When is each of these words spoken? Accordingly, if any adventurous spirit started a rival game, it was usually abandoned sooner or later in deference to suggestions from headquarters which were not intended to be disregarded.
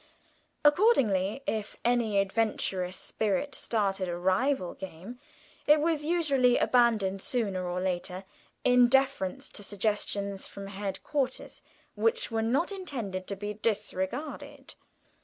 Accordingly, 0.65 1.43
if 1.45 1.75
any 1.85 2.17
adventurous 2.17 2.97
spirit 2.97 3.53
started 3.53 4.07
a 4.09 4.17
rival 4.17 4.73
game, 4.73 5.19
it 5.67 5.79
was 5.79 6.03
usually 6.03 6.57
abandoned 6.57 7.21
sooner 7.21 7.67
or 7.69 7.79
later 7.79 8.25
in 8.63 8.87
deference 8.89 9.47
to 9.49 9.61
suggestions 9.61 10.47
from 10.47 10.65
headquarters 10.65 11.61
which 11.93 12.31
were 12.31 12.41
not 12.41 12.71
intended 12.71 13.27
to 13.27 13.35
be 13.35 13.53
disregarded. 13.53 14.73